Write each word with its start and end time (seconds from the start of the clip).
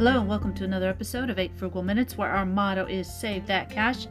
Hello, 0.00 0.18
and 0.18 0.26
welcome 0.26 0.54
to 0.54 0.64
another 0.64 0.88
episode 0.88 1.28
of 1.28 1.38
8 1.38 1.52
Frugal 1.54 1.82
Minutes, 1.82 2.16
where 2.16 2.30
our 2.30 2.46
motto 2.46 2.86
is 2.86 3.06
Save 3.06 3.46
That 3.46 3.68
Cash. 3.68 4.06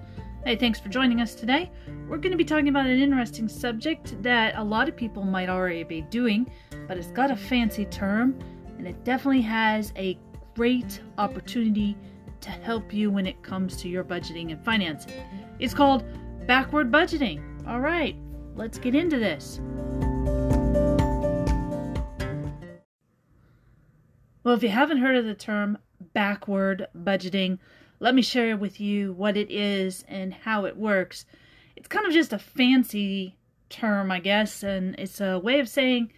Hey, 0.46 0.56
thanks 0.56 0.80
for 0.80 0.88
joining 0.88 1.20
us 1.20 1.34
today. 1.34 1.72
We're 2.08 2.20
going 2.20 2.30
to 2.30 2.38
be 2.38 2.46
talking 2.46 2.68
about 2.68 2.86
an 2.86 3.00
interesting 3.00 3.50
subject 3.50 4.22
that 4.22 4.56
a 4.56 4.64
lot 4.64 4.88
of 4.88 4.96
people 4.96 5.24
might 5.24 5.50
already 5.50 5.82
be 5.82 6.02
doing, 6.02 6.48
but 6.88 7.00
it's 7.00 7.08
got 7.08 7.32
a 7.32 7.36
fancy 7.36 7.86
term, 7.86 8.38
and 8.78 8.86
it 8.86 9.04
definitely 9.04 9.42
has 9.42 9.92
a 9.96 10.16
great 10.56 11.02
opportunity 11.18 11.98
to 12.42 12.52
help 12.52 12.94
you 12.94 13.10
when 13.10 13.26
it 13.26 13.42
comes 13.42 13.76
to 13.78 13.90
your 13.90 14.04
budgeting 14.04 14.52
and 14.52 14.64
financing. 14.64 15.14
It's 15.58 15.74
called 15.74 16.04
backward 16.46 16.92
budgeting. 16.92 17.42
All 17.68 17.80
right, 17.80 18.16
let's 18.56 18.78
get 18.78 18.94
into 18.94 19.18
this. 19.18 19.60
Well, 24.50 24.58
if 24.58 24.64
you 24.64 24.70
haven't 24.70 24.98
heard 24.98 25.16
of 25.16 25.26
the 25.26 25.36
term 25.36 25.78
backward 26.16 26.88
budgeting, 26.98 27.60
let 28.00 28.16
me 28.16 28.24
share 28.24 28.58
with 28.58 28.80
you 28.82 29.14
what 29.14 29.38
it 29.38 29.52
is 29.52 30.04
and 30.08 30.34
how 30.34 30.66
it 30.66 30.76
works. 30.76 31.28
It's 31.76 31.88
kind 31.88 32.08
of 32.08 32.14
just 32.14 32.34
a 32.34 32.40
fancy 32.40 33.38
term, 33.70 34.12
I 34.12 34.20
guess, 34.20 34.64
and 34.64 34.96
it's 34.98 35.22
a 35.22 35.38
way 35.38 35.60
of 35.60 35.70
saying 35.70 36.12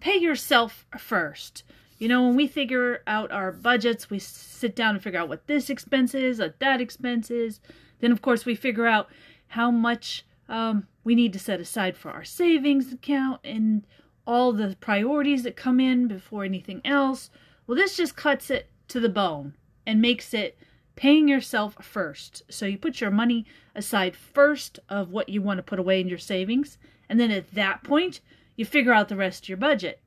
pay 0.00 0.18
yourself 0.18 0.84
first. 0.98 1.62
You 1.96 2.08
know, 2.08 2.26
when 2.26 2.36
we 2.36 2.46
figure 2.46 3.02
out 3.06 3.32
our 3.32 3.52
budgets, 3.52 4.10
we 4.10 4.18
sit 4.18 4.76
down 4.76 4.94
and 4.94 5.02
figure 5.02 5.20
out 5.20 5.30
what 5.30 5.46
this 5.46 5.70
expense 5.70 6.14
is, 6.14 6.40
what 6.40 6.60
that 6.60 6.82
expense 6.82 7.30
is. 7.30 7.58
Then, 8.00 8.12
of 8.12 8.20
course, 8.20 8.44
we 8.44 8.54
figure 8.54 8.86
out 8.86 9.08
how 9.46 9.70
much 9.70 10.26
um, 10.46 10.86
we 11.04 11.14
need 11.14 11.32
to 11.32 11.38
set 11.38 11.58
aside 11.58 11.96
for 11.96 12.10
our 12.10 12.22
savings 12.22 12.92
account 12.92 13.40
and 13.44 13.86
all 14.26 14.52
the 14.52 14.76
priorities 14.78 15.42
that 15.44 15.56
come 15.56 15.80
in 15.80 16.06
before 16.06 16.44
anything 16.44 16.82
else. 16.84 17.30
Well, 17.68 17.76
this 17.76 17.98
just 17.98 18.16
cuts 18.16 18.50
it 18.50 18.70
to 18.88 18.98
the 18.98 19.10
bone 19.10 19.52
and 19.86 20.00
makes 20.00 20.32
it 20.32 20.58
paying 20.96 21.28
yourself 21.28 21.76
first. 21.84 22.42
So 22.48 22.64
you 22.64 22.78
put 22.78 23.02
your 23.02 23.10
money 23.10 23.44
aside 23.74 24.16
first 24.16 24.80
of 24.88 25.10
what 25.10 25.28
you 25.28 25.42
want 25.42 25.58
to 25.58 25.62
put 25.62 25.78
away 25.78 26.00
in 26.00 26.08
your 26.08 26.16
savings. 26.16 26.78
And 27.10 27.20
then 27.20 27.30
at 27.30 27.52
that 27.52 27.84
point, 27.84 28.20
you 28.56 28.64
figure 28.64 28.94
out 28.94 29.10
the 29.10 29.16
rest 29.16 29.44
of 29.44 29.48
your 29.50 29.58
budget. 29.58 30.00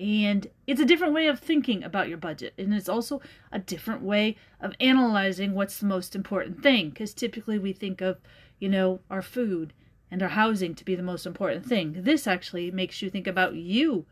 And 0.00 0.46
it's 0.66 0.80
a 0.80 0.86
different 0.86 1.12
way 1.12 1.26
of 1.26 1.38
thinking 1.38 1.84
about 1.84 2.08
your 2.08 2.16
budget. 2.16 2.54
And 2.56 2.72
it's 2.72 2.88
also 2.88 3.20
a 3.52 3.58
different 3.58 4.00
way 4.00 4.36
of 4.58 4.72
analyzing 4.80 5.52
what's 5.52 5.78
the 5.78 5.86
most 5.86 6.16
important 6.16 6.62
thing. 6.62 6.88
Because 6.88 7.12
typically 7.12 7.58
we 7.58 7.74
think 7.74 8.00
of, 8.00 8.16
you 8.58 8.70
know, 8.70 9.00
our 9.10 9.22
food 9.22 9.74
and 10.10 10.22
our 10.22 10.30
housing 10.30 10.74
to 10.74 10.84
be 10.86 10.94
the 10.94 11.02
most 11.02 11.26
important 11.26 11.66
thing. 11.66 11.96
This 11.98 12.26
actually 12.26 12.70
makes 12.70 13.02
you 13.02 13.10
think 13.10 13.26
about 13.26 13.56
you 13.56 14.06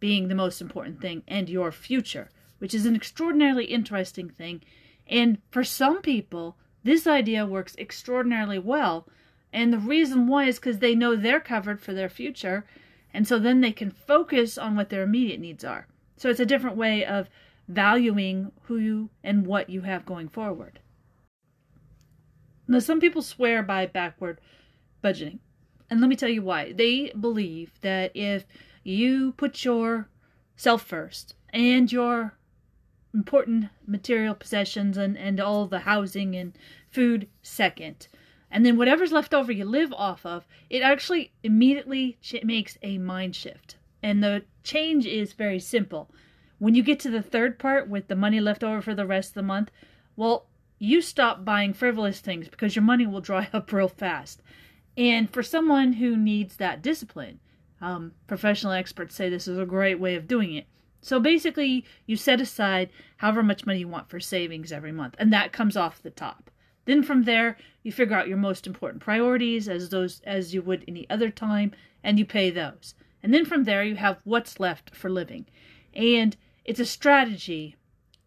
being 0.00 0.28
the 0.28 0.34
most 0.34 0.60
important 0.60 1.00
thing 1.00 1.22
and 1.26 1.48
your 1.48 1.72
future, 1.72 2.30
which 2.58 2.74
is 2.74 2.86
an 2.86 2.96
extraordinarily 2.96 3.66
interesting 3.66 4.28
thing. 4.28 4.62
And 5.06 5.38
for 5.50 5.64
some 5.64 6.02
people, 6.02 6.56
this 6.84 7.06
idea 7.06 7.46
works 7.46 7.76
extraordinarily 7.78 8.58
well. 8.58 9.08
And 9.52 9.72
the 9.72 9.78
reason 9.78 10.26
why 10.26 10.44
is 10.44 10.58
because 10.58 10.78
they 10.78 10.94
know 10.94 11.16
they're 11.16 11.40
covered 11.40 11.80
for 11.80 11.92
their 11.92 12.08
future. 12.08 12.64
And 13.12 13.26
so 13.26 13.38
then 13.38 13.60
they 13.60 13.72
can 13.72 13.90
focus 13.90 14.58
on 14.58 14.76
what 14.76 14.90
their 14.90 15.02
immediate 15.02 15.40
needs 15.40 15.64
are. 15.64 15.86
So 16.16 16.28
it's 16.28 16.40
a 16.40 16.46
different 16.46 16.76
way 16.76 17.04
of 17.04 17.28
valuing 17.68 18.52
who 18.64 18.78
you 18.78 19.10
and 19.22 19.46
what 19.46 19.70
you 19.70 19.82
have 19.82 20.06
going 20.06 20.28
forward. 20.28 20.80
Now, 22.66 22.80
some 22.80 23.00
people 23.00 23.22
swear 23.22 23.62
by 23.62 23.86
backward 23.86 24.40
budgeting. 25.02 25.38
And 25.90 26.00
let 26.00 26.08
me 26.08 26.16
tell 26.16 26.28
you 26.28 26.42
why. 26.42 26.72
They 26.72 27.12
believe 27.18 27.72
that 27.80 28.12
if 28.14 28.44
you 28.88 29.32
put 29.32 29.64
yourself 29.64 30.82
first 30.82 31.34
and 31.52 31.92
your 31.92 32.34
important 33.12 33.66
material 33.86 34.34
possessions 34.34 34.96
and, 34.96 35.16
and 35.18 35.40
all 35.40 35.66
the 35.66 35.80
housing 35.80 36.34
and 36.34 36.56
food 36.90 37.28
second. 37.42 38.08
And 38.50 38.64
then 38.64 38.78
whatever's 38.78 39.12
left 39.12 39.34
over 39.34 39.52
you 39.52 39.64
live 39.64 39.92
off 39.92 40.24
of, 40.24 40.46
it 40.70 40.80
actually 40.80 41.32
immediately 41.42 42.18
makes 42.42 42.78
a 42.82 42.96
mind 42.98 43.36
shift. 43.36 43.76
And 44.02 44.22
the 44.22 44.44
change 44.62 45.04
is 45.04 45.32
very 45.34 45.60
simple. 45.60 46.10
When 46.58 46.74
you 46.74 46.82
get 46.82 46.98
to 47.00 47.10
the 47.10 47.22
third 47.22 47.58
part 47.58 47.88
with 47.88 48.08
the 48.08 48.16
money 48.16 48.40
left 48.40 48.64
over 48.64 48.80
for 48.80 48.94
the 48.94 49.06
rest 49.06 49.30
of 49.30 49.34
the 49.34 49.42
month, 49.42 49.70
well, 50.16 50.46
you 50.78 51.02
stop 51.02 51.44
buying 51.44 51.74
frivolous 51.74 52.20
things 52.20 52.48
because 52.48 52.74
your 52.74 52.84
money 52.84 53.06
will 53.06 53.20
dry 53.20 53.48
up 53.52 53.70
real 53.70 53.88
fast. 53.88 54.40
And 54.96 55.30
for 55.30 55.42
someone 55.42 55.94
who 55.94 56.16
needs 56.16 56.56
that 56.56 56.82
discipline, 56.82 57.40
um, 57.80 58.12
professional 58.26 58.72
experts 58.72 59.14
say 59.14 59.28
this 59.28 59.48
is 59.48 59.58
a 59.58 59.66
great 59.66 60.00
way 60.00 60.14
of 60.14 60.28
doing 60.28 60.54
it. 60.54 60.66
So 61.00 61.20
basically, 61.20 61.84
you 62.06 62.16
set 62.16 62.40
aside 62.40 62.90
however 63.18 63.42
much 63.42 63.66
money 63.66 63.80
you 63.80 63.88
want 63.88 64.10
for 64.10 64.18
savings 64.18 64.72
every 64.72 64.92
month, 64.92 65.14
and 65.18 65.32
that 65.32 65.52
comes 65.52 65.76
off 65.76 66.02
the 66.02 66.10
top. 66.10 66.50
Then 66.86 67.02
from 67.02 67.24
there, 67.24 67.56
you 67.82 67.92
figure 67.92 68.16
out 68.16 68.28
your 68.28 68.38
most 68.38 68.66
important 68.66 69.02
priorities 69.02 69.68
as 69.68 69.90
those 69.90 70.20
as 70.24 70.54
you 70.54 70.62
would 70.62 70.84
any 70.88 71.08
other 71.08 71.30
time, 71.30 71.72
and 72.02 72.18
you 72.18 72.24
pay 72.24 72.50
those. 72.50 72.94
And 73.22 73.32
then 73.32 73.44
from 73.44 73.64
there, 73.64 73.84
you 73.84 73.96
have 73.96 74.20
what's 74.24 74.58
left 74.58 74.94
for 74.94 75.10
living. 75.10 75.46
And 75.94 76.36
it's 76.64 76.80
a 76.80 76.86
strategy 76.86 77.76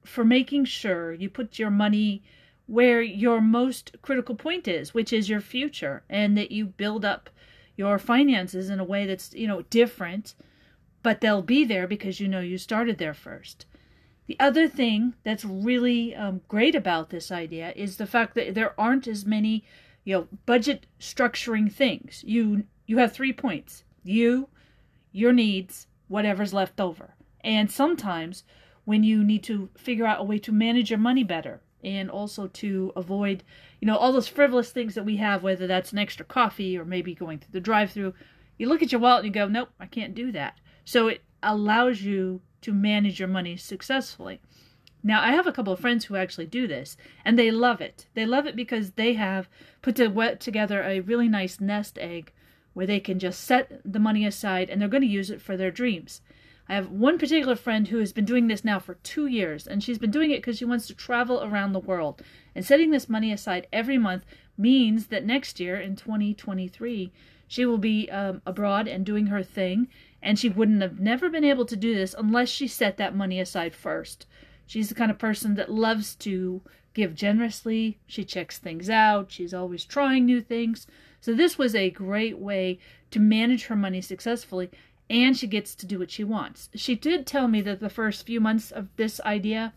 for 0.04 0.24
making 0.24 0.66
sure 0.66 1.14
you 1.14 1.30
put 1.30 1.60
your 1.60 1.70
money 1.70 2.24
where 2.68 3.02
your 3.02 3.42
most 3.42 3.96
critical 4.02 4.36
point 4.36 4.68
is, 4.68 4.94
which 4.94 5.12
is 5.12 5.30
your 5.30 5.42
future, 5.42 6.04
and 6.10 6.38
that 6.38 6.52
you 6.52 6.66
build 6.66 7.04
up 7.04 7.30
your 7.81 7.97
finances 7.97 8.69
in 8.69 8.80
a 8.80 8.84
way 8.84 9.08
that's, 9.08 9.34
you 9.34 9.47
know, 9.47 9.64
different, 9.64 10.36
but 11.02 11.19
they'll 11.19 11.42
be 11.42 11.66
there 11.66 11.88
because 11.88 12.19
you 12.19 12.28
know 12.28 12.40
you 12.40 12.59
started 12.59 13.00
there 13.00 13.16
first. 13.16 13.66
The 14.28 14.40
other 14.40 14.68
thing 14.68 15.16
that's 15.24 15.44
really 15.44 16.16
um, 16.16 16.41
great 16.47 16.75
about 16.75 17.09
this 17.09 17.31
idea 17.31 17.74
is 17.75 17.97
the 17.97 18.06
fact 18.06 18.36
that 18.36 18.53
there 18.53 18.80
aren't 18.80 19.08
as 19.08 19.25
many, 19.25 19.64
you 20.03 20.14
know, 20.14 20.28
budget 20.46 20.86
structuring 21.00 21.72
things. 21.72 22.24
You 22.24 22.66
you 22.86 23.00
have 23.00 23.14
three 23.14 23.34
points: 23.34 23.84
you, 24.03 24.47
your 25.12 25.34
needs, 25.34 25.88
whatever's 26.08 26.53
left 26.53 26.80
over. 26.80 27.16
And 27.44 27.72
sometimes 27.72 28.44
when 28.86 29.03
you 29.03 29.24
need 29.24 29.44
to 29.46 29.70
figure 29.75 30.06
out 30.06 30.22
a 30.22 30.24
way 30.24 30.38
to 30.38 30.52
manage 30.52 30.91
your 30.91 31.00
money 31.00 31.24
better, 31.24 31.62
and 31.84 32.09
also 32.09 32.47
to 32.47 32.92
avoid, 32.96 33.44
you 33.80 33.86
know, 33.86 33.97
all 33.97 34.12
those 34.12 34.28
frivolous 34.28 34.72
things 34.72 34.96
that 34.96 35.06
we 35.06 35.18
have, 35.18 35.44
whether 35.44 35.68
that's 35.68 35.92
an 35.92 35.97
extra 35.97 36.25
coffee 36.25 36.78
or 36.78 36.86
maybe 36.86 37.14
going 37.16 37.40
through 37.40 37.52
the 37.52 37.59
drive 37.59 37.92
through. 37.92 38.14
You 38.58 38.68
look 38.68 38.84
at 38.84 38.92
your 38.92 39.02
wallet 39.02 39.25
and 39.25 39.34
you 39.34 39.42
go, 39.42 39.47
nope, 39.47 39.69
I 39.80 39.86
can't 39.86 40.16
do 40.16 40.31
that. 40.31 40.59
So 40.86 41.08
it 41.08 41.22
allows 41.41 42.02
you 42.02 42.41
to 42.62 42.74
manage 42.74 43.20
your 43.20 43.28
money 43.28 43.58
successfully. 43.58 44.40
Now, 45.03 45.22
I 45.22 45.31
have 45.31 45.47
a 45.47 45.52
couple 45.52 45.74
of 45.74 45.80
friends 45.80 46.06
who 46.06 46.16
actually 46.16 46.46
do 46.46 46.68
this, 46.68 46.96
and 47.25 47.38
they 47.38 47.50
love 47.50 47.81
it. 47.81 48.06
They 48.14 48.25
love 48.25 48.46
it 48.46 48.56
because 48.56 48.91
they 48.91 49.14
have 49.14 49.50
put 49.81 49.96
together 49.96 50.84
a 50.84 51.00
really 51.00 51.28
nice 51.28 51.59
nest 51.59 51.97
egg 52.00 52.31
where 52.74 52.86
they 52.86 53.00
can 53.00 53.20
just 53.20 53.41
set 53.41 53.81
the 53.84 54.00
money 54.00 54.25
aside 54.25 54.70
and 54.70 54.80
they're 54.80 54.88
going 54.88 55.02
to 55.02 55.08
use 55.08 55.30
it 55.30 55.41
for 55.41 55.58
their 55.58 55.72
dreams. 55.72 56.22
I 56.70 56.76
have 56.76 56.90
one 56.90 57.18
particular 57.18 57.56
friend 57.56 57.88
who 57.88 57.98
has 57.98 58.14
been 58.14 58.26
doing 58.26 58.48
this 58.48 58.64
now 58.64 58.80
for 58.80 58.96
two 58.96 59.28
years, 59.28 59.68
and 59.68 59.84
she's 59.84 59.98
been 59.98 60.12
doing 60.12 60.32
it 60.32 60.38
because 60.38 60.58
she 60.58 60.66
wants 60.66 60.88
to 60.88 60.96
travel 60.96 61.44
around 61.44 61.74
the 61.74 61.80
world. 61.80 62.22
And 62.56 62.66
setting 62.66 62.92
this 62.92 63.10
money 63.10 63.32
aside 63.32 63.68
every 63.74 63.98
month 63.98 64.26
means 64.58 65.08
that 65.08 65.26
next 65.26 65.60
year, 65.60 65.80
in 65.80 65.96
2023, 65.96 67.12
she 67.48 67.66
will 67.66 67.78
be 67.78 68.10
um, 68.10 68.42
abroad 68.46 68.88
and 68.88 69.06
doing 69.06 69.28
her 69.28 69.44
thing, 69.44 69.88
and 70.22 70.40
she 70.40 70.50
wouldn't 70.50 70.82
have 70.82 71.00
never 71.00 71.30
been 71.30 71.44
able 71.44 71.66
to 71.66 71.76
do 71.76 71.94
this 71.94 72.16
unless 72.18 72.48
she 72.48 72.68
set 72.68 72.98
that 72.98 73.16
money 73.16 73.40
aside 73.40 73.76
first. 73.76 74.26
She's 74.66 74.88
the 74.88 74.96
kind 74.96 75.12
of 75.12 75.18
person 75.18 75.56
that 75.56 75.72
loves 75.72 76.16
to 76.16 76.62
give 76.94 77.16
generously. 77.16 78.00
She 78.08 78.24
checks 78.24 78.58
things 78.58 78.90
out. 78.90 79.32
She's 79.32 79.54
always 79.54 79.84
trying 79.84 80.26
new 80.26 80.42
things. 80.42 80.88
So 81.20 81.34
this 81.34 81.58
was 81.58 81.76
a 81.76 81.90
great 81.90 82.38
way 82.38 82.80
to 83.12 83.20
manage 83.20 83.66
her 83.66 83.76
money 83.76 84.02
successfully 84.02 84.70
and 85.12 85.36
she 85.36 85.46
gets 85.46 85.76
to 85.76 85.86
do 85.86 86.00
what 86.00 86.10
she 86.10 86.24
wants. 86.24 86.70
She 86.74 86.96
did 86.96 87.28
tell 87.28 87.50
me 87.50 87.60
that 87.62 87.82
the 87.82 87.90
first 87.90 88.26
few 88.26 88.40
months 88.40 88.72
of 88.72 88.88
this 88.96 89.20
idea 89.22 89.74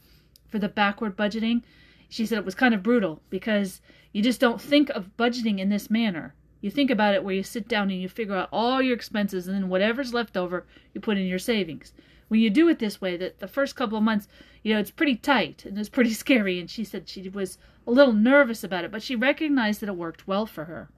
for 0.46 0.60
the 0.60 0.68
backward 0.68 1.16
budgeting, 1.16 1.62
she 2.08 2.24
said 2.24 2.38
it 2.38 2.44
was 2.44 2.54
kind 2.54 2.72
of 2.72 2.84
brutal 2.84 3.20
because 3.30 3.80
you 4.12 4.22
just 4.22 4.40
don't 4.40 4.60
think 4.60 4.90
of 4.90 5.10
budgeting 5.16 5.58
in 5.58 5.70
this 5.70 5.90
manner. 5.90 6.36
You 6.60 6.70
think 6.70 6.88
about 6.88 7.14
it 7.14 7.24
where 7.24 7.34
you 7.34 7.42
sit 7.42 7.66
down 7.66 7.90
and 7.90 8.00
you 8.00 8.08
figure 8.08 8.36
out 8.36 8.48
all 8.52 8.80
your 8.80 8.94
expenses 8.94 9.48
and 9.48 9.56
then 9.56 9.68
whatever's 9.68 10.14
left 10.14 10.36
over 10.36 10.66
you 10.94 11.00
put 11.00 11.18
in 11.18 11.26
your 11.26 11.40
savings. 11.40 11.92
When 12.28 12.38
you 12.38 12.48
do 12.48 12.68
it 12.68 12.78
this 12.78 13.00
way, 13.00 13.16
that 13.16 13.40
the 13.40 13.48
first 13.48 13.74
couple 13.74 13.98
of 13.98 14.04
months, 14.04 14.28
you 14.62 14.72
know, 14.72 14.78
it's 14.78 14.92
pretty 14.92 15.16
tight 15.16 15.64
and 15.64 15.76
it's 15.76 15.88
pretty 15.88 16.12
scary 16.14 16.60
and 16.60 16.70
she 16.70 16.84
said 16.84 17.08
she 17.08 17.28
was 17.28 17.58
a 17.88 17.90
little 17.90 18.14
nervous 18.14 18.62
about 18.62 18.84
it, 18.84 18.92
but 18.92 19.02
she 19.02 19.16
recognized 19.16 19.80
that 19.80 19.88
it 19.88 19.96
worked 19.96 20.28
well 20.28 20.46
for 20.46 20.66
her. 20.66 20.90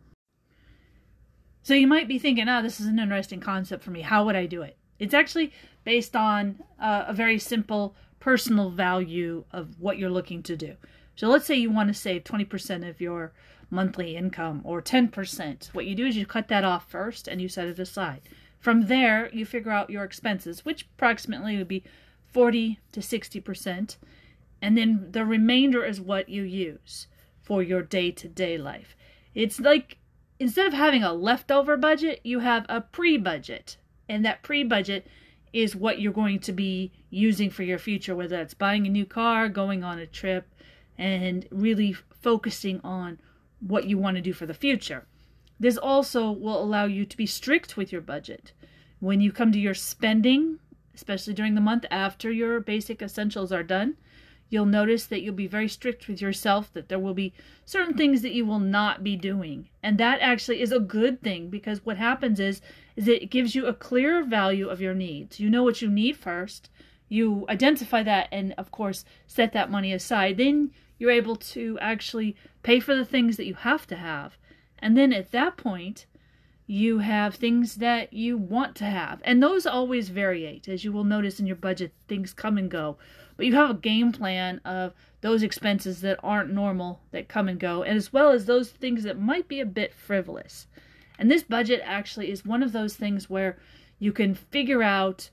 So 1.66 1.74
you 1.74 1.88
might 1.88 2.06
be 2.06 2.20
thinking, 2.20 2.48
oh, 2.48 2.62
this 2.62 2.78
is 2.78 2.86
an 2.86 3.00
interesting 3.00 3.40
concept 3.40 3.82
for 3.82 3.90
me. 3.90 4.02
How 4.02 4.24
would 4.24 4.36
I 4.36 4.46
do 4.46 4.62
it? 4.62 4.76
It's 5.00 5.12
actually 5.12 5.52
based 5.82 6.14
on 6.14 6.62
uh, 6.80 7.06
a 7.08 7.12
very 7.12 7.40
simple 7.40 7.96
personal 8.20 8.70
value 8.70 9.42
of 9.50 9.80
what 9.80 9.98
you're 9.98 10.08
looking 10.08 10.44
to 10.44 10.56
do. 10.56 10.76
So 11.16 11.26
let's 11.26 11.44
say 11.44 11.56
you 11.56 11.72
want 11.72 11.88
to 11.88 11.92
save 11.92 12.22
20% 12.22 12.88
of 12.88 13.00
your 13.00 13.32
monthly 13.68 14.16
income 14.16 14.60
or 14.62 14.80
10%. 14.80 15.74
What 15.74 15.86
you 15.86 15.96
do 15.96 16.06
is 16.06 16.16
you 16.16 16.24
cut 16.24 16.46
that 16.46 16.62
off 16.62 16.88
first 16.88 17.26
and 17.26 17.42
you 17.42 17.48
set 17.48 17.66
it 17.66 17.80
aside. 17.80 18.20
From 18.60 18.86
there, 18.86 19.28
you 19.32 19.44
figure 19.44 19.72
out 19.72 19.90
your 19.90 20.04
expenses, 20.04 20.64
which 20.64 20.86
approximately 20.94 21.56
would 21.56 21.66
be 21.66 21.82
40 22.28 22.78
to 22.92 23.00
60%. 23.00 23.96
And 24.62 24.78
then 24.78 25.08
the 25.10 25.24
remainder 25.24 25.84
is 25.84 26.00
what 26.00 26.28
you 26.28 26.44
use 26.44 27.08
for 27.42 27.60
your 27.60 27.82
day 27.82 28.12
to 28.12 28.28
day 28.28 28.56
life. 28.56 28.94
It's 29.34 29.58
like 29.58 29.98
instead 30.38 30.66
of 30.66 30.72
having 30.72 31.02
a 31.02 31.12
leftover 31.12 31.76
budget, 31.76 32.20
you 32.24 32.40
have 32.40 32.66
a 32.68 32.80
pre 32.80 33.16
budget. 33.16 33.76
And 34.08 34.24
that 34.24 34.42
pre 34.42 34.64
budget 34.64 35.06
is 35.52 35.74
what 35.74 36.00
you're 36.00 36.12
going 36.12 36.38
to 36.40 36.52
be 36.52 36.92
using 37.10 37.50
for 37.50 37.62
your 37.62 37.78
future, 37.78 38.14
whether 38.14 38.36
that's 38.36 38.54
buying 38.54 38.86
a 38.86 38.90
new 38.90 39.06
car, 39.06 39.48
going 39.48 39.82
on 39.82 39.98
a 39.98 40.06
trip, 40.06 40.48
and 40.98 41.46
really 41.50 41.92
focusing 41.92 42.80
on 42.84 43.18
what 43.60 43.86
you 43.86 43.98
want 43.98 44.16
to 44.16 44.22
do 44.22 44.32
for 44.32 44.46
the 44.46 44.54
future. 44.54 45.06
This 45.58 45.78
also 45.78 46.30
will 46.30 46.62
allow 46.62 46.84
you 46.84 47.06
to 47.06 47.16
be 47.16 47.26
strict 47.26 47.76
with 47.76 47.90
your 47.90 48.02
budget. 48.02 48.52
When 49.00 49.20
you 49.20 49.32
come 49.32 49.52
to 49.52 49.58
your 49.58 49.74
spending, 49.74 50.58
especially 50.94 51.34
during 51.34 51.54
the 51.54 51.60
month 51.60 51.86
after 51.90 52.30
your 52.30 52.60
basic 52.60 53.00
essentials 53.00 53.52
are 53.52 53.62
done, 53.62 53.96
you'll 54.48 54.66
notice 54.66 55.06
that 55.06 55.22
you'll 55.22 55.34
be 55.34 55.46
very 55.46 55.68
strict 55.68 56.06
with 56.08 56.20
yourself, 56.20 56.72
that 56.72 56.88
there 56.88 56.98
will 56.98 57.14
be 57.14 57.32
certain 57.64 57.96
things 57.96 58.22
that 58.22 58.32
you 58.32 58.46
will 58.46 58.60
not 58.60 59.02
be 59.02 59.16
doing. 59.16 59.68
And 59.82 59.98
that 59.98 60.20
actually 60.20 60.60
is 60.60 60.72
a 60.72 60.80
good 60.80 61.22
thing 61.22 61.48
because 61.48 61.84
what 61.84 61.96
happens 61.96 62.38
is, 62.38 62.60
is 62.94 63.08
it 63.08 63.30
gives 63.30 63.54
you 63.54 63.66
a 63.66 63.74
clearer 63.74 64.22
value 64.22 64.68
of 64.68 64.80
your 64.80 64.94
needs. 64.94 65.40
You 65.40 65.50
know 65.50 65.62
what 65.62 65.82
you 65.82 65.90
need 65.90 66.16
first. 66.16 66.70
You 67.08 67.44
identify 67.48 68.02
that 68.04 68.28
and 68.32 68.54
of 68.56 68.70
course 68.70 69.04
set 69.26 69.52
that 69.52 69.70
money 69.70 69.92
aside. 69.92 70.36
Then 70.36 70.70
you're 70.98 71.10
able 71.10 71.36
to 71.36 71.78
actually 71.80 72.36
pay 72.62 72.80
for 72.80 72.94
the 72.94 73.04
things 73.04 73.36
that 73.36 73.46
you 73.46 73.54
have 73.54 73.86
to 73.88 73.96
have. 73.96 74.36
And 74.78 74.96
then 74.96 75.12
at 75.12 75.32
that 75.32 75.56
point, 75.56 76.06
you 76.66 76.98
have 76.98 77.34
things 77.34 77.76
that 77.76 78.12
you 78.12 78.36
want 78.36 78.74
to 78.76 78.84
have. 78.84 79.20
And 79.24 79.42
those 79.42 79.66
always 79.66 80.10
variate. 80.10 80.68
As 80.68 80.84
you 80.84 80.92
will 80.92 81.04
notice 81.04 81.38
in 81.38 81.46
your 81.46 81.56
budget, 81.56 81.92
things 82.08 82.32
come 82.32 82.58
and 82.58 82.70
go. 82.70 82.98
But 83.36 83.46
you 83.46 83.54
have 83.54 83.70
a 83.70 83.74
game 83.74 84.12
plan 84.12 84.60
of 84.64 84.94
those 85.20 85.42
expenses 85.42 86.00
that 86.00 86.18
aren't 86.22 86.52
normal 86.52 87.00
that 87.10 87.28
come 87.28 87.48
and 87.48 87.60
go, 87.60 87.82
and 87.82 87.96
as 87.96 88.12
well 88.12 88.30
as 88.30 88.46
those 88.46 88.70
things 88.70 89.02
that 89.02 89.18
might 89.18 89.48
be 89.48 89.60
a 89.60 89.66
bit 89.66 89.92
frivolous. 89.94 90.66
And 91.18 91.30
this 91.30 91.42
budget 91.42 91.82
actually 91.84 92.30
is 92.30 92.44
one 92.44 92.62
of 92.62 92.72
those 92.72 92.94
things 92.94 93.28
where 93.28 93.58
you 93.98 94.12
can 94.12 94.34
figure 94.34 94.82
out 94.82 95.30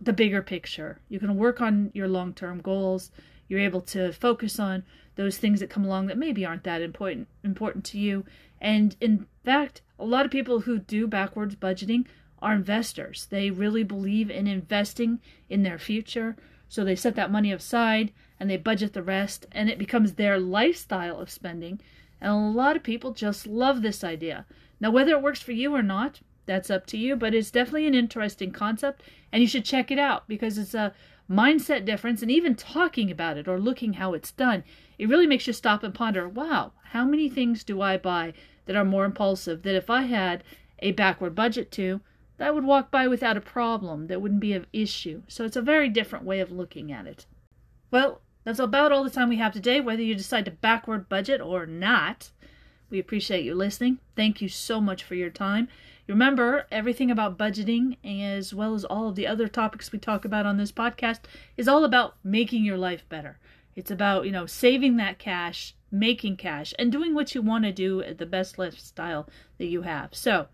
the 0.00 0.12
bigger 0.12 0.42
picture. 0.42 0.98
You 1.08 1.18
can 1.18 1.36
work 1.36 1.60
on 1.60 1.90
your 1.94 2.08
long 2.08 2.34
term 2.34 2.60
goals. 2.60 3.10
You're 3.48 3.60
able 3.60 3.80
to 3.82 4.12
focus 4.12 4.58
on 4.58 4.84
those 5.16 5.38
things 5.38 5.60
that 5.60 5.70
come 5.70 5.84
along 5.84 6.06
that 6.06 6.18
maybe 6.18 6.44
aren't 6.44 6.64
that 6.64 6.82
important 6.82 7.28
important 7.44 7.84
to 7.86 7.98
you. 7.98 8.24
And 8.60 8.96
in 9.00 9.26
fact, 9.44 9.82
a 9.98 10.04
lot 10.04 10.24
of 10.24 10.30
people 10.30 10.60
who 10.60 10.78
do 10.78 11.06
backwards 11.06 11.54
budgeting 11.54 12.06
are 12.40 12.54
investors. 12.54 13.26
They 13.30 13.50
really 13.50 13.84
believe 13.84 14.30
in 14.30 14.46
investing 14.46 15.20
in 15.48 15.62
their 15.62 15.78
future. 15.78 16.36
So 16.72 16.84
they 16.84 16.96
set 16.96 17.16
that 17.16 17.30
money 17.30 17.52
aside 17.52 18.12
and 18.40 18.48
they 18.48 18.56
budget 18.56 18.94
the 18.94 19.02
rest, 19.02 19.44
and 19.52 19.68
it 19.68 19.78
becomes 19.78 20.14
their 20.14 20.38
lifestyle 20.38 21.20
of 21.20 21.28
spending. 21.28 21.82
And 22.18 22.32
a 22.32 22.34
lot 22.34 22.76
of 22.76 22.82
people 22.82 23.12
just 23.12 23.46
love 23.46 23.82
this 23.82 24.02
idea. 24.02 24.46
Now, 24.80 24.90
whether 24.90 25.12
it 25.12 25.20
works 25.20 25.42
for 25.42 25.52
you 25.52 25.74
or 25.74 25.82
not, 25.82 26.20
that's 26.46 26.70
up 26.70 26.86
to 26.86 26.96
you, 26.96 27.14
but 27.14 27.34
it's 27.34 27.50
definitely 27.50 27.86
an 27.88 27.94
interesting 27.94 28.52
concept, 28.52 29.02
and 29.30 29.42
you 29.42 29.46
should 29.46 29.66
check 29.66 29.90
it 29.90 29.98
out 29.98 30.26
because 30.26 30.56
it's 30.56 30.72
a 30.72 30.94
mindset 31.30 31.84
difference. 31.84 32.22
And 32.22 32.30
even 32.30 32.54
talking 32.54 33.10
about 33.10 33.36
it 33.36 33.46
or 33.46 33.60
looking 33.60 33.92
how 33.92 34.14
it's 34.14 34.32
done, 34.32 34.64
it 34.98 35.10
really 35.10 35.26
makes 35.26 35.46
you 35.46 35.52
stop 35.52 35.82
and 35.82 35.92
ponder 35.92 36.26
wow, 36.26 36.72
how 36.84 37.04
many 37.04 37.28
things 37.28 37.64
do 37.64 37.82
I 37.82 37.98
buy 37.98 38.32
that 38.64 38.76
are 38.76 38.84
more 38.86 39.04
impulsive 39.04 39.62
that 39.64 39.76
if 39.76 39.90
I 39.90 40.04
had 40.04 40.42
a 40.78 40.92
backward 40.92 41.34
budget 41.34 41.70
to, 41.72 42.00
that 42.42 42.56
would 42.56 42.64
walk 42.64 42.90
by 42.90 43.06
without 43.06 43.36
a 43.36 43.40
problem, 43.40 44.08
that 44.08 44.20
wouldn't 44.20 44.40
be 44.40 44.52
an 44.52 44.66
issue. 44.72 45.22
So 45.28 45.44
it's 45.44 45.54
a 45.54 45.62
very 45.62 45.88
different 45.88 46.24
way 46.24 46.40
of 46.40 46.50
looking 46.50 46.90
at 46.90 47.06
it. 47.06 47.24
Well, 47.92 48.20
that's 48.42 48.58
about 48.58 48.90
all 48.90 49.04
the 49.04 49.10
time 49.10 49.28
we 49.28 49.36
have 49.36 49.52
today, 49.52 49.80
whether 49.80 50.02
you 50.02 50.16
decide 50.16 50.46
to 50.46 50.50
backward 50.50 51.08
budget 51.08 51.40
or 51.40 51.66
not. 51.66 52.32
We 52.90 52.98
appreciate 52.98 53.44
you 53.44 53.54
listening. 53.54 54.00
Thank 54.16 54.42
you 54.42 54.48
so 54.48 54.80
much 54.80 55.04
for 55.04 55.14
your 55.14 55.30
time. 55.30 55.68
Remember, 56.08 56.66
everything 56.72 57.12
about 57.12 57.38
budgeting, 57.38 57.96
as 58.04 58.52
well 58.52 58.74
as 58.74 58.84
all 58.84 59.08
of 59.08 59.14
the 59.14 59.28
other 59.28 59.46
topics 59.46 59.92
we 59.92 60.00
talk 60.00 60.24
about 60.24 60.44
on 60.44 60.56
this 60.56 60.72
podcast, 60.72 61.20
is 61.56 61.68
all 61.68 61.84
about 61.84 62.16
making 62.24 62.64
your 62.64 62.76
life 62.76 63.08
better. 63.08 63.38
It's 63.76 63.92
about, 63.92 64.26
you 64.26 64.32
know, 64.32 64.46
saving 64.46 64.96
that 64.96 65.20
cash, 65.20 65.76
making 65.92 66.38
cash, 66.38 66.74
and 66.76 66.90
doing 66.90 67.14
what 67.14 67.36
you 67.36 67.40
want 67.40 67.66
to 67.66 67.72
do 67.72 68.02
at 68.02 68.18
the 68.18 68.26
best 68.26 68.58
lifestyle 68.58 69.28
that 69.58 69.66
you 69.66 69.82
have. 69.82 70.12
So, 70.12 70.48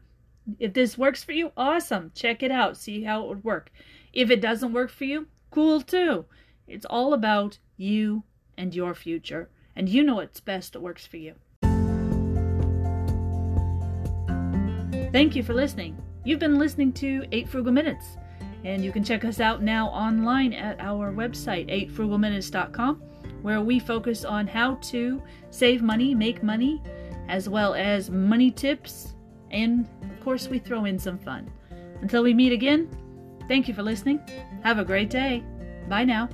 if 0.58 0.72
this 0.72 0.98
works 0.98 1.22
for 1.24 1.32
you, 1.32 1.52
awesome. 1.56 2.12
Check 2.14 2.42
it 2.42 2.50
out. 2.50 2.76
See 2.76 3.02
how 3.02 3.22
it 3.22 3.28
would 3.28 3.44
work. 3.44 3.70
If 4.12 4.30
it 4.30 4.40
doesn't 4.40 4.72
work 4.72 4.90
for 4.90 5.04
you, 5.04 5.26
cool 5.50 5.80
too. 5.80 6.24
It's 6.66 6.86
all 6.86 7.12
about 7.14 7.58
you 7.76 8.24
and 8.56 8.74
your 8.74 8.94
future. 8.94 9.50
And 9.76 9.88
you 9.88 10.02
know 10.02 10.16
what's 10.16 10.40
best 10.40 10.72
that 10.72 10.80
works 10.80 11.06
for 11.06 11.18
you. 11.18 11.34
Thank 15.12 15.34
you 15.36 15.42
for 15.42 15.54
listening. 15.54 15.96
You've 16.24 16.40
been 16.40 16.58
listening 16.58 16.92
to 16.94 17.24
8 17.32 17.48
Frugal 17.48 17.72
Minutes, 17.72 18.18
and 18.64 18.84
you 18.84 18.92
can 18.92 19.02
check 19.02 19.24
us 19.24 19.40
out 19.40 19.62
now 19.62 19.88
online 19.88 20.52
at 20.52 20.78
our 20.80 21.12
website, 21.12 21.90
8frugalminutes.com, 21.90 22.96
where 23.40 23.62
we 23.62 23.78
focus 23.78 24.24
on 24.26 24.46
how 24.46 24.74
to 24.74 25.22
save 25.50 25.80
money, 25.80 26.14
make 26.14 26.42
money, 26.42 26.82
as 27.28 27.48
well 27.48 27.72
as 27.74 28.10
money 28.10 28.50
tips, 28.50 29.14
and 29.50 29.88
of 30.02 30.20
course, 30.24 30.48
we 30.48 30.58
throw 30.58 30.84
in 30.84 30.98
some 30.98 31.18
fun. 31.18 31.50
Until 32.00 32.22
we 32.22 32.34
meet 32.34 32.52
again, 32.52 32.88
thank 33.48 33.68
you 33.68 33.74
for 33.74 33.82
listening. 33.82 34.20
Have 34.62 34.78
a 34.78 34.84
great 34.84 35.10
day. 35.10 35.42
Bye 35.88 36.04
now. 36.04 36.28